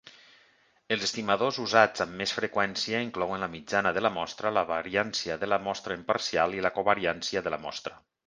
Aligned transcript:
Els 0.93 1.03
estimadors 1.07 1.59
usats 1.63 2.03
amb 2.05 2.15
més 2.21 2.33
freqüència 2.37 3.01
inclouen 3.09 3.45
la 3.45 3.49
mitjana 3.57 3.91
de 3.97 4.03
la 4.05 4.11
mostra, 4.17 4.53
la 4.59 4.65
variància 4.71 5.37
de 5.45 5.51
la 5.53 5.61
mostra 5.69 5.99
imparcial 6.01 6.57
i 6.61 6.67
la 6.69 6.75
covariància 6.79 7.47
de 7.49 7.55
la 7.57 7.61
mostra. 7.67 7.95